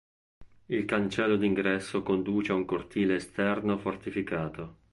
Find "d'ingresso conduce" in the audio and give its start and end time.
1.35-2.51